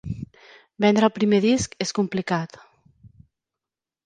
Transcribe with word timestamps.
Vendre 0.85 1.05
el 1.09 1.13
primer 1.17 1.39
disc 1.43 1.77
és 1.87 1.93
complicat. 1.99 2.59